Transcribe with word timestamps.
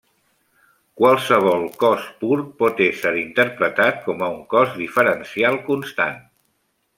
Qualsevol 1.01 1.65
cos 1.83 2.07
pur 2.23 2.37
pot 2.61 2.81
ésser 2.85 3.11
interpretat 3.25 4.01
com 4.07 4.25
a 4.25 4.31
un 4.37 4.41
cos 4.55 4.73
diferencial 4.81 5.61
constant. 5.71 6.19